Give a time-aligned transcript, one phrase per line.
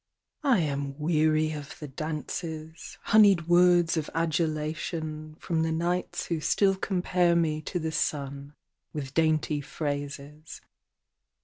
[0.43, 6.73] "I am weary of the dances, Honeyed words of adulation From the knights who still
[6.75, 8.55] compare me To the sun,
[8.93, 10.61] with dainty phrases.